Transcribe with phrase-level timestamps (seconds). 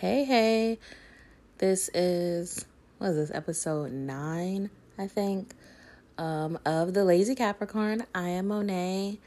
[0.00, 0.78] Hey, hey.
[1.58, 2.66] This is,
[2.98, 5.54] what is this, episode nine, I think,
[6.18, 8.06] um, of The Lazy Capricorn.
[8.14, 9.18] I am Monet,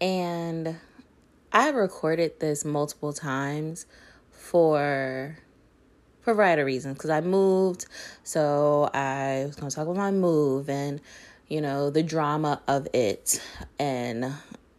[0.00, 0.76] and
[1.52, 3.84] I recorded this multiple times
[4.30, 5.36] for
[6.22, 7.84] for a variety of reasons because I moved,
[8.24, 10.98] so I was going to talk about my move and
[11.46, 13.42] you know the drama of it
[13.78, 14.32] and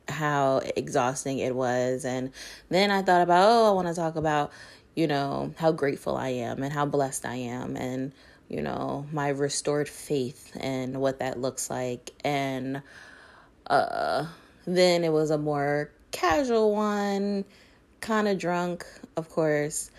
[0.10, 2.06] how exhausting it was.
[2.06, 2.32] And
[2.70, 4.52] then I thought about, oh, I want to talk about,
[4.98, 8.12] you know, how grateful I am and how blessed I am and,
[8.50, 12.12] you know, my restored faith and what that looks like.
[12.26, 12.82] And
[13.68, 14.26] uh,
[14.66, 17.46] then it was a more casual one,
[18.02, 19.92] kind of drunk, of course.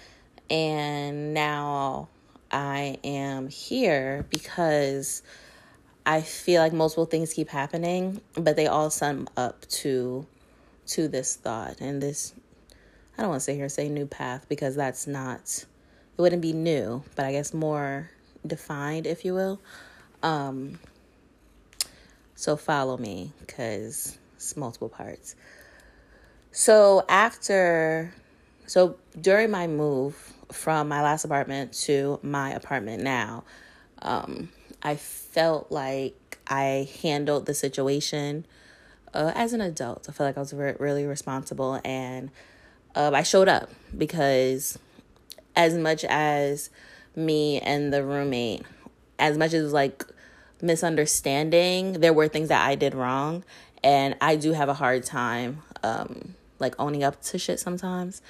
[0.50, 2.08] And now
[2.50, 5.22] I am here because
[6.04, 10.26] I feel like multiple things keep happening, but they all sum up to
[10.86, 12.32] to this thought and this
[13.18, 15.64] I don't want to say here say new path because that's not
[16.16, 18.10] it wouldn't be new, but I guess more
[18.46, 19.60] defined if you will.
[20.22, 20.78] Um
[22.36, 25.34] so follow me cuz it's multiple parts.
[26.52, 28.14] So after
[28.66, 30.14] so during my move
[30.52, 33.42] from my last apartment to my apartment now,
[34.00, 38.46] um I felt like I handled the situation
[39.12, 40.06] uh, as an adult.
[40.08, 42.30] I felt like I was re- really responsible and
[42.98, 44.76] uh, I showed up because,
[45.54, 46.68] as much as
[47.14, 48.62] me and the roommate,
[49.18, 50.04] as much as like
[50.60, 53.44] misunderstanding, there were things that I did wrong.
[53.84, 58.20] And I do have a hard time um, like owning up to shit sometimes.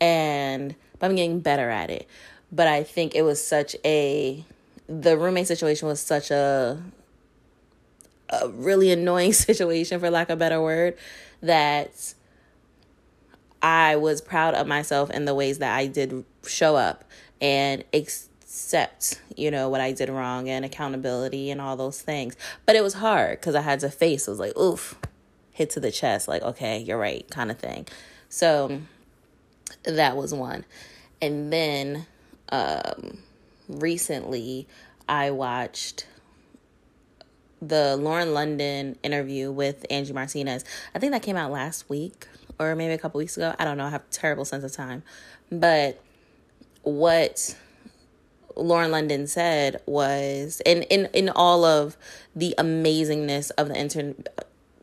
[0.00, 2.08] And but I'm getting better at it.
[2.50, 4.42] But I think it was such a
[4.88, 6.82] the roommate situation was such a
[8.30, 10.96] a really annoying situation for lack of a better word
[11.42, 12.14] that
[13.64, 17.02] I was proud of myself in the ways that I did show up
[17.40, 22.36] and accept, you know, what I did wrong and accountability and all those things.
[22.66, 24.96] But it was hard because I had to face, it was like, oof,
[25.50, 27.88] hit to the chest, like, okay, you're right, kind of thing.
[28.28, 28.82] So
[29.84, 30.66] that was one.
[31.22, 32.06] And then
[32.50, 33.16] um
[33.66, 34.68] recently
[35.08, 36.06] I watched
[37.62, 40.66] the Lauren London interview with Angie Martinez.
[40.94, 42.26] I think that came out last week
[42.58, 43.54] or maybe a couple weeks ago.
[43.58, 43.86] I don't know.
[43.86, 45.02] I have terrible sense of time.
[45.50, 46.00] But
[46.82, 47.56] what
[48.56, 51.96] Lauren London said was in in in all of
[52.34, 54.14] the amazingness of the inter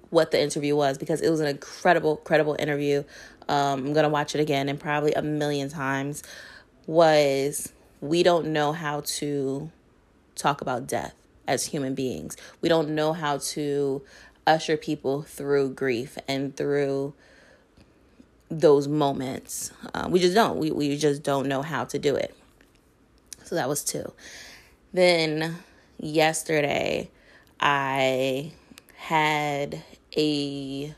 [0.09, 3.03] what the interview was because it was an incredible credible interview.
[3.47, 6.23] Um, I'm gonna watch it again and probably a million times.
[6.87, 7.71] Was
[8.01, 9.71] we don't know how to
[10.35, 11.13] talk about death
[11.47, 12.35] as human beings.
[12.59, 14.01] We don't know how to
[14.47, 17.13] usher people through grief and through
[18.51, 19.71] those moments.
[19.93, 20.57] Uh, we just don't.
[20.57, 22.35] We, we just don't know how to do it.
[23.43, 24.13] So that was two.
[24.93, 25.57] Then
[25.97, 27.09] yesterday,
[27.59, 28.51] I
[28.95, 29.81] had
[30.15, 30.93] a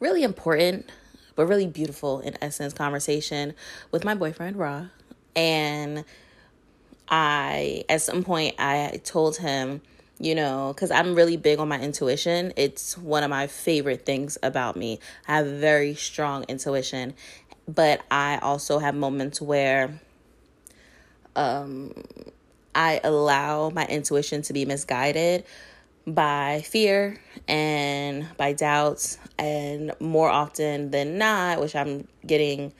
[0.00, 0.90] really important
[1.36, 3.54] but really beautiful in essence conversation
[3.90, 4.86] with my boyfriend Ra
[5.34, 6.04] and
[7.08, 9.82] I at some point I told him,
[10.18, 12.52] you know, cuz I'm really big on my intuition.
[12.56, 15.00] It's one of my favorite things about me.
[15.26, 17.14] I have very strong intuition,
[17.66, 20.00] but I also have moments where
[21.36, 21.92] um
[22.74, 25.44] I allow my intuition to be misguided
[26.06, 32.72] by fear and by doubts and more often than not which i'm getting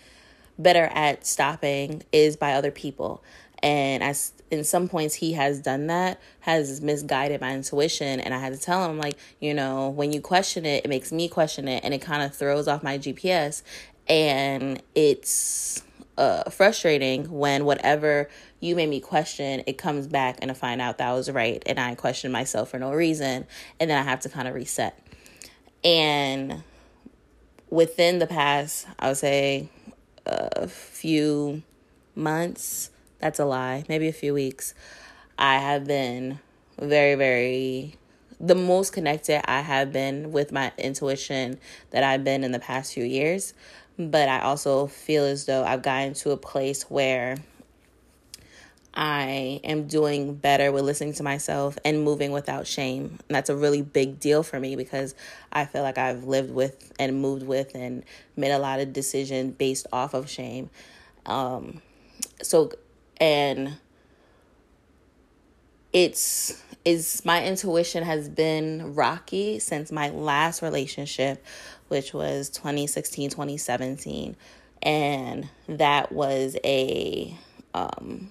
[0.58, 3.22] better at stopping is by other people
[3.62, 8.38] and as in some points he has done that has misguided my intuition and i
[8.38, 11.68] had to tell him like you know when you question it it makes me question
[11.68, 13.62] it and it kind of throws off my gps
[14.08, 15.82] and it's
[16.16, 18.28] uh, frustrating when whatever
[18.60, 21.62] you made me question, it comes back and I find out that I was right
[21.66, 23.46] and I question myself for no reason
[23.80, 24.98] and then I have to kind of reset.
[25.82, 26.62] And
[27.68, 29.68] within the past, I would say
[30.26, 31.62] a few
[32.14, 32.90] months,
[33.24, 34.74] that's a lie, maybe a few weeks,
[35.38, 36.40] I have been
[36.78, 37.94] very, very
[38.38, 41.58] the most connected I have been with my intuition
[41.90, 43.54] that I've been in the past few years.
[43.98, 47.38] But I also feel as though I've gotten to a place where
[48.92, 53.18] I am doing better with listening to myself and moving without shame.
[53.26, 55.14] And that's a really big deal for me because
[55.50, 58.04] I feel like I've lived with and moved with and
[58.36, 60.68] made a lot of decisions based off of shame.
[61.24, 61.80] Um,
[62.42, 62.70] so,
[63.18, 63.76] and
[65.92, 71.44] it's is my intuition has been rocky since my last relationship
[71.88, 74.36] which was 2016 2017
[74.82, 77.36] and that was a
[77.72, 78.30] um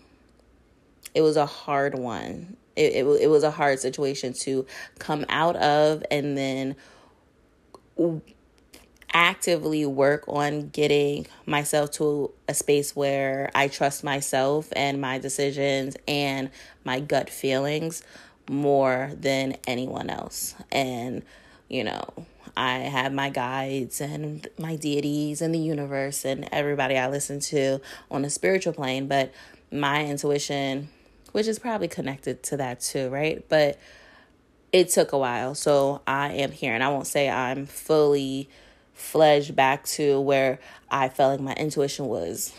[1.13, 2.57] it was a hard one.
[2.75, 4.65] It, it, it was a hard situation to
[4.97, 6.75] come out of and then
[9.13, 15.95] actively work on getting myself to a space where I trust myself and my decisions
[16.07, 16.49] and
[16.83, 18.03] my gut feelings
[18.49, 20.55] more than anyone else.
[20.71, 21.23] And,
[21.69, 22.03] you know,
[22.57, 27.79] I have my guides and my deities and the universe and everybody I listen to
[28.11, 29.33] on a spiritual plane, but
[29.71, 30.89] my intuition,
[31.31, 33.43] which is probably connected to that too, right?
[33.47, 33.79] But
[34.71, 35.55] it took a while.
[35.55, 38.49] So I am here, and I won't say I'm fully
[38.93, 40.59] fledged back to where
[40.89, 42.53] I felt like my intuition was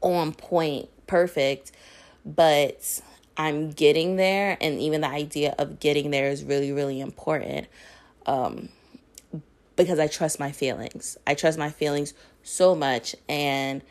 [0.00, 1.72] on point, perfect,
[2.24, 3.00] but
[3.36, 4.56] I'm getting there.
[4.60, 7.66] And even the idea of getting there is really, really important
[8.26, 8.68] um,
[9.76, 11.16] because I trust my feelings.
[11.26, 13.14] I trust my feelings so much.
[13.28, 13.82] And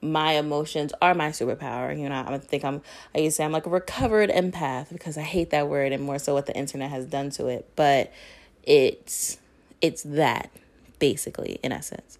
[0.00, 1.98] my emotions are my superpower.
[1.98, 2.82] You know, I think I'm,
[3.14, 6.02] I used to say I'm like a recovered empath because I hate that word and
[6.02, 7.68] more so what the internet has done to it.
[7.74, 8.12] But
[8.62, 9.38] it's,
[9.80, 10.50] it's that
[11.04, 12.18] basically, in essence.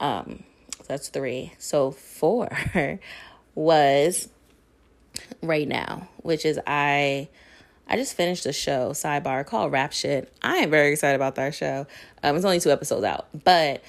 [0.00, 0.42] Um,
[0.88, 1.52] that's three.
[1.58, 2.48] So four
[3.54, 4.28] was
[5.40, 7.28] right now, which is I
[7.86, 10.32] I just finished a show, sidebar, called Rap Shit.
[10.42, 11.86] I am very excited about that show.
[12.24, 13.84] Um, it's only two episodes out, but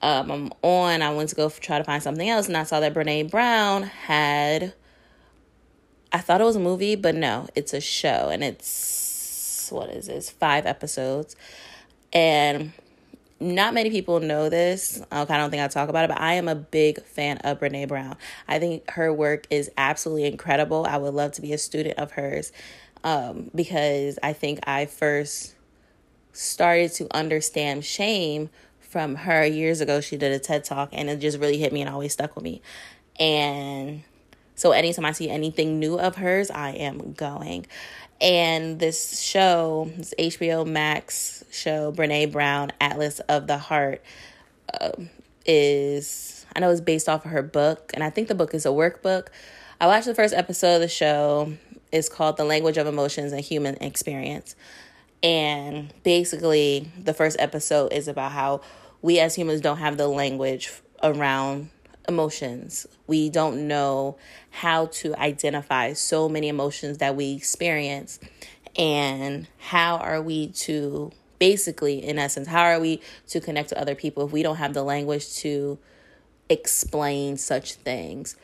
[0.00, 1.02] um, I'm on.
[1.02, 3.82] I went to go try to find something else, and I saw that Brene Brown
[3.82, 4.72] had.
[6.10, 10.06] I thought it was a movie, but no, it's a show, and it's what is
[10.06, 10.30] this?
[10.30, 11.36] Five episodes,
[12.14, 12.72] and
[13.42, 15.02] not many people know this.
[15.10, 17.88] I don't think I talk about it, but I am a big fan of Brene
[17.88, 18.16] Brown.
[18.48, 20.86] I think her work is absolutely incredible.
[20.88, 22.52] I would love to be a student of hers
[23.04, 25.54] um, because I think I first
[26.32, 28.48] started to understand shame
[28.80, 30.00] from her years ago.
[30.00, 32.44] She did a TED talk and it just really hit me and always stuck with
[32.44, 32.62] me.
[33.18, 34.02] And
[34.54, 37.66] so anytime I see anything new of hers, I am going.
[38.22, 44.00] And this show, this HBO Max show, Brene Brown, Atlas of the Heart,
[44.72, 44.92] uh,
[45.44, 47.90] is, I know it's based off of her book.
[47.94, 49.26] And I think the book is a workbook.
[49.80, 51.52] I watched the first episode of the show.
[51.90, 54.54] It's called The Language of Emotions and Human Experience.
[55.24, 58.60] And basically, the first episode is about how
[59.02, 60.72] we as humans don't have the language
[61.02, 61.70] around
[62.08, 62.86] emotions.
[63.06, 64.16] We don't know
[64.50, 68.18] how to identify so many emotions that we experience.
[68.76, 73.94] And how are we to basically, in essence, how are we to connect to other
[73.94, 75.78] people if we don't have the language to
[76.48, 78.36] explain such things?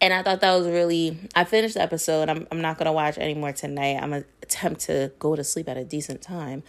[0.00, 2.28] And I thought that was really, I finished the episode.
[2.28, 3.98] I'm, I'm not going to watch anymore tonight.
[4.02, 6.62] I'm going to attempt to go to sleep at a decent time.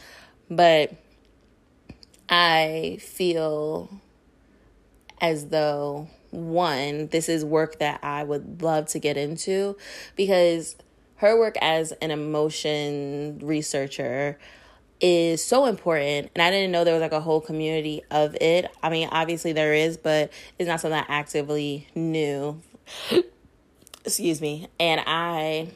[0.49, 0.93] But
[2.29, 3.89] I feel
[5.19, 9.77] as though one, this is work that I would love to get into
[10.15, 10.75] because
[11.17, 14.37] her work as an emotion researcher
[15.01, 18.71] is so important and i didn't know there was like a whole community of it.
[18.81, 22.61] I mean obviously there is but it's not something i actively knew.
[24.05, 24.67] Excuse me.
[24.79, 25.69] And i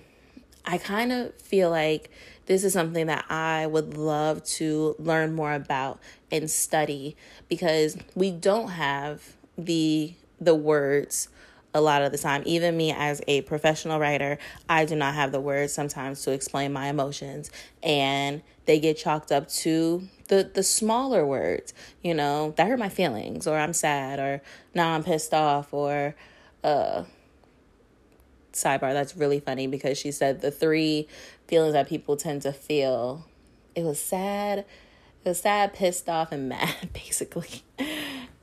[0.65, 2.11] i kind of feel like
[2.45, 5.99] this is something that i would love to learn more about
[6.31, 7.15] and study
[7.49, 11.29] because we don't have the the words
[11.73, 12.41] a lot of the time.
[12.45, 14.37] Even me as a professional writer,
[14.67, 17.51] I do not have the words sometimes to explain my emotions
[17.83, 21.73] and they get chalked up to the the smaller words,
[22.03, 24.41] you know, that hurt my feelings or I'm sad or
[24.73, 26.15] now I'm pissed off or
[26.63, 27.03] uh
[28.51, 31.07] sidebar that's really funny because she said the three
[31.47, 33.25] feelings that people tend to feel
[33.75, 37.63] it was sad it was sad pissed off and mad basically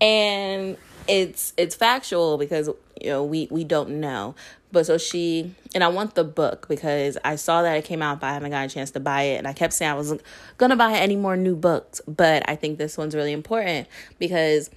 [0.00, 0.76] and
[1.08, 2.68] it's it's factual because
[3.00, 4.34] you know we we don't know.
[4.72, 8.20] But so she and i want the book because i saw that it came out
[8.20, 9.36] but i haven't gotten a chance to buy it.
[9.36, 10.22] And i kept saying i wasn't
[10.58, 12.00] gonna buy any more new books.
[12.06, 14.70] But i think this one's really important because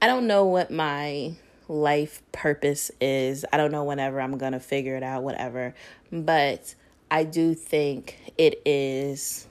[0.00, 1.34] i don't know what my
[1.70, 3.44] life purpose is.
[3.52, 5.74] I don't know whenever i'm gonna figure it out whatever.
[6.10, 6.74] But
[7.10, 9.46] i do think it is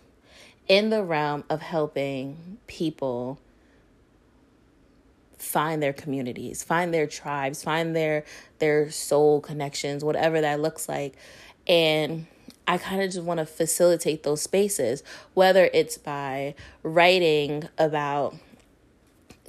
[0.68, 3.40] in the realm of helping people
[5.38, 8.24] find their communities, find their tribes, find their
[8.60, 11.14] their soul connections, whatever that looks like.
[11.68, 12.28] And
[12.68, 15.04] I kind of just want to facilitate those spaces,
[15.34, 18.36] whether it's by writing about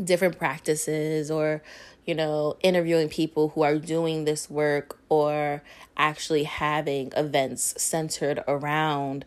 [0.03, 1.63] different practices or
[2.09, 5.63] you know, interviewing people who are doing this work or
[5.99, 9.27] actually having events centered around,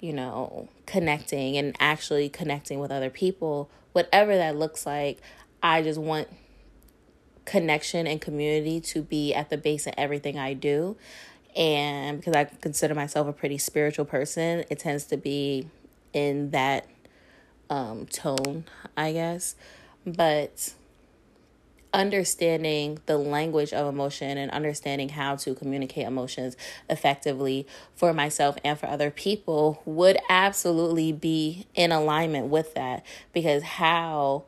[0.00, 5.20] you know, connecting and actually connecting with other people, whatever that looks like,
[5.62, 6.28] I just want
[7.44, 10.96] connection and community to be at the base of everything I do.
[11.54, 15.68] And because I consider myself a pretty spiritual person, it tends to be
[16.12, 16.86] in that
[17.70, 18.64] um, tone,
[18.96, 19.54] I guess.
[20.04, 20.74] But
[21.94, 26.56] understanding the language of emotion and understanding how to communicate emotions
[26.90, 33.62] effectively for myself and for other people would absolutely be in alignment with that because
[33.62, 34.44] how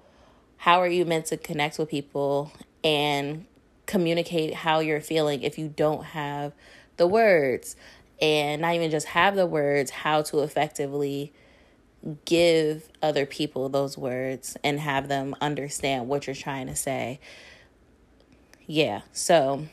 [0.58, 2.52] how are you meant to connect with people
[2.84, 3.46] and
[3.86, 6.52] communicate how you're feeling if you don't have
[6.98, 7.76] the words
[8.20, 11.32] and not even just have the words how to effectively
[12.24, 17.18] give other people those words and have them understand what you're trying to say.
[18.66, 19.66] Yeah, so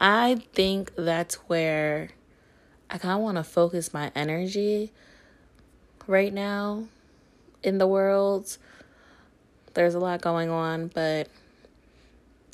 [0.00, 2.10] I think that's where
[2.90, 4.92] I kind of want to focus my energy
[6.06, 6.84] right now
[7.62, 8.56] in the world.
[9.74, 11.28] There's a lot going on, but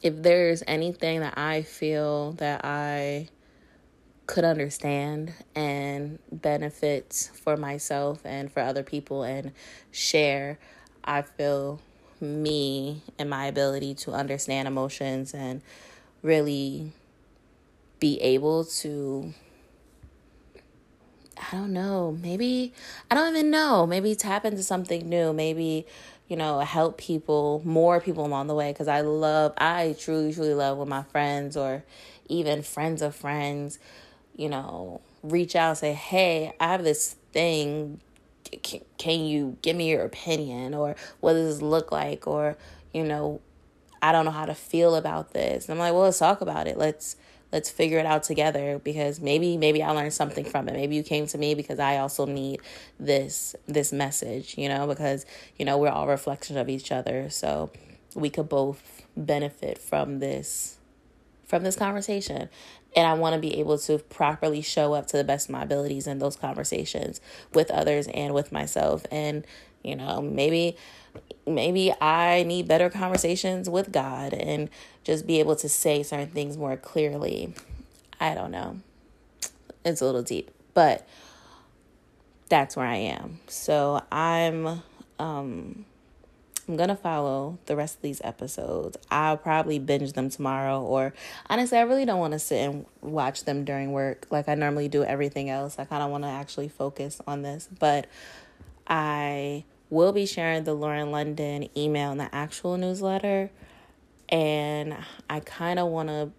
[0.02, 3.28] if there's anything that I feel that I
[4.26, 9.52] could understand and benefit for myself and for other people and
[9.90, 10.58] share,
[11.04, 11.80] I feel
[12.20, 15.62] me and my ability to understand emotions and
[16.22, 16.92] really
[17.98, 19.32] be able to
[21.36, 22.72] I don't know, maybe
[23.10, 25.86] I don't even know, maybe tap into something new, maybe
[26.30, 30.54] you know, help people, more people along the way cuz I love I truly truly
[30.54, 31.84] love when my friends or
[32.28, 33.78] even friends of friends
[34.40, 38.00] you know, reach out and say, hey, I have this thing.
[38.62, 40.72] Can, can you give me your opinion?
[40.72, 42.26] Or what does this look like?
[42.26, 42.56] Or,
[42.94, 43.42] you know,
[44.00, 45.68] I don't know how to feel about this.
[45.68, 46.78] And I'm like, well, let's talk about it.
[46.78, 47.16] Let's
[47.52, 50.74] let's figure it out together because maybe maybe I learned something from it.
[50.74, 52.60] Maybe you came to me because I also need
[52.98, 55.26] this this message, you know, because
[55.58, 57.30] you know, we're all reflections of each other.
[57.30, 57.70] So
[58.14, 60.78] we could both benefit from this
[61.46, 62.48] from this conversation
[62.94, 65.62] and I want to be able to properly show up to the best of my
[65.62, 67.20] abilities in those conversations
[67.54, 69.44] with others and with myself and
[69.82, 70.76] you know maybe
[71.46, 74.70] maybe I need better conversations with God and
[75.04, 77.54] just be able to say certain things more clearly.
[78.20, 78.80] I don't know.
[79.84, 81.08] It's a little deep, but
[82.48, 83.40] that's where I am.
[83.48, 84.82] So I'm
[85.18, 85.84] um
[86.68, 88.96] I'm gonna follow the rest of these episodes.
[89.10, 91.14] I'll probably binge them tomorrow, or
[91.48, 94.86] honestly, I really don't want to sit and watch them during work like I normally
[94.86, 95.78] do everything else.
[95.78, 98.06] I kind of want to actually focus on this, but
[98.90, 103.50] I will be sharing the Lauren London email in the actual newsletter,
[104.28, 104.96] and
[105.30, 106.32] I kind of want to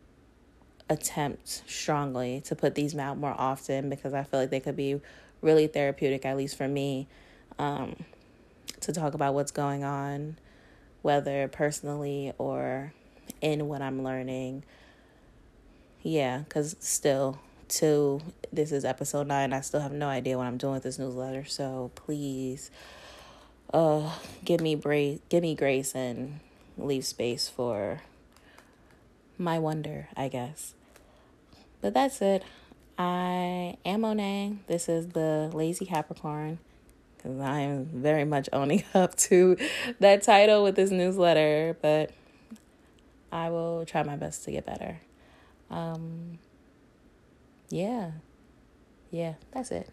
[0.90, 5.00] attempt strongly to put these out more often because I feel like they could be
[5.42, 7.08] really therapeutic, at least for me.
[7.58, 7.96] Um,
[8.82, 10.38] to talk about what's going on,
[11.02, 12.94] whether personally or
[13.42, 14.64] in what I'm learning.
[16.02, 17.40] Yeah, because still,
[17.72, 21.00] till this is episode nine, I still have no idea what I'm doing with this
[21.00, 21.46] newsletter.
[21.46, 22.70] So please,
[23.74, 26.42] uh, give me grace, give me grace, and
[26.78, 28.02] leave space for
[29.38, 30.76] my wonder, I guess.
[31.80, 32.44] But that's it.
[32.98, 34.58] I am Monet.
[34.68, 36.60] This is the Lazy Capricorn
[37.16, 39.58] because I am very much owning up to
[40.00, 42.12] that title with this newsletter, but
[43.32, 45.00] I will try my best to get better.
[45.70, 46.38] Um,
[47.72, 48.12] yeah,
[49.12, 49.90] yeah, that's it.